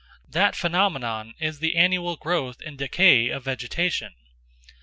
That 0.27 0.55
phenomenon 0.55 1.35
is 1.39 1.59
the 1.59 1.75
annual 1.75 2.15
growth 2.15 2.57
and 2.65 2.75
decay 2.75 3.29
of 3.29 3.43
vegetation. 3.43 4.15